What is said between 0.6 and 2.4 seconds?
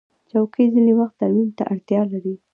ځینې وخت ترمیم ته اړتیا لري.